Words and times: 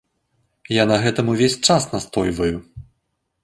Я 0.75 0.83
на 0.93 0.97
гэтым 1.03 1.31
увесь 1.35 1.59
час 1.69 1.87
настойваю. 1.95 2.57